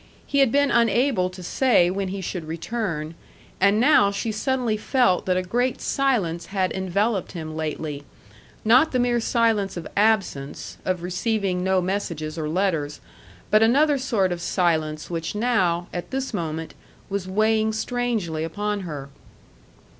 [0.25, 3.13] He had been unable to say when he should return,
[3.59, 8.01] and now she suddenly felt that a great silence had enveloped him lately:
[8.65, 12.99] not the mere silence of absence, of receiving no messages or letters,
[13.51, 16.73] but another sort of silence which now, at this moment,
[17.07, 19.09] was weighing strangely upon her.